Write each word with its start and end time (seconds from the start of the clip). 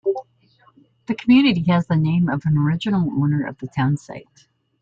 The 1.05 1.13
community 1.13 1.61
has 1.71 1.85
the 1.85 1.95
name 1.95 2.27
of 2.27 2.41
an 2.47 2.57
original 2.57 3.07
owner 3.21 3.45
of 3.45 3.59
the 3.59 3.67
town 3.67 3.97
site. 3.97 4.47